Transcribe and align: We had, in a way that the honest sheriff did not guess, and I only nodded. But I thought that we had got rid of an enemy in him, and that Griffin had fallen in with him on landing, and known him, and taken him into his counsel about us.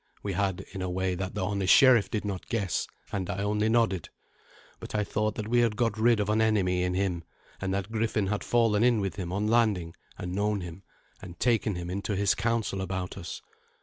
We 0.23 0.33
had, 0.33 0.65
in 0.73 0.81
a 0.81 0.89
way 0.89 1.13
that 1.13 1.35
the 1.35 1.45
honest 1.45 1.71
sheriff 1.71 2.09
did 2.09 2.25
not 2.25 2.49
guess, 2.49 2.87
and 3.11 3.29
I 3.29 3.43
only 3.43 3.69
nodded. 3.69 4.09
But 4.79 4.95
I 4.95 5.03
thought 5.03 5.35
that 5.35 5.47
we 5.47 5.59
had 5.59 5.75
got 5.77 5.95
rid 5.95 6.19
of 6.19 6.27
an 6.27 6.41
enemy 6.41 6.81
in 6.81 6.95
him, 6.95 7.23
and 7.61 7.71
that 7.75 7.91
Griffin 7.91 8.25
had 8.25 8.43
fallen 8.43 8.83
in 8.83 8.99
with 8.99 9.17
him 9.17 9.31
on 9.31 9.45
landing, 9.45 9.93
and 10.17 10.33
known 10.33 10.61
him, 10.61 10.81
and 11.21 11.39
taken 11.39 11.75
him 11.75 11.91
into 11.91 12.15
his 12.15 12.33
counsel 12.33 12.81
about 12.81 13.15
us. 13.15 13.43